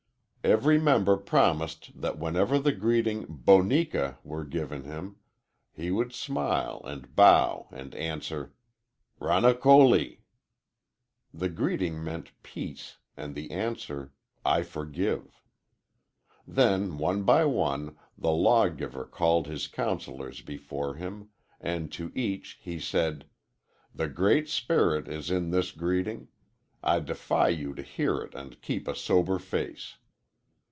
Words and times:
Every 0.43 0.79
member 0.79 1.17
promised 1.17 2.01
that 2.01 2.17
whenever 2.17 2.57
the 2.57 2.71
greeting 2.71 3.27
'Boneka' 3.29 4.17
were 4.23 4.43
given 4.43 4.85
him, 4.85 5.17
he 5.71 5.91
would 5.91 6.13
smile 6.13 6.81
and 6.83 7.15
bow 7.15 7.67
and 7.71 7.93
answer, 7.93 8.51
'Ranokoli.' 9.19 10.21
The 11.31 11.47
greeting 11.47 12.03
meant 12.03 12.31
'Peace,' 12.41 12.97
and 13.15 13.35
the 13.35 13.51
answer, 13.51 14.13
'I 14.43 14.63
forgive.' 14.63 15.39
"Then, 16.47 16.97
one 16.97 17.21
by 17.21 17.45
one, 17.45 17.95
the 18.17 18.31
law 18.31 18.67
giver 18.67 19.05
called 19.05 19.45
his 19.45 19.67
councillors 19.67 20.41
before 20.41 20.95
him, 20.95 21.29
and 21.59 21.91
to 21.91 22.11
each 22.15 22.57
he 22.59 22.79
said: 22.79 23.25
'The 23.93 24.07
Great 24.09 24.49
Spirit 24.49 25.07
is 25.07 25.29
in 25.29 25.51
this 25.51 25.71
greeting. 25.71 26.29
I 26.81 26.99
defy 26.99 27.49
you 27.49 27.75
to 27.75 27.83
hear 27.83 28.17
it 28.21 28.33
and 28.33 28.59
keep 28.63 28.87
a 28.87 28.95
sober 28.95 29.37
face.' 29.37 29.97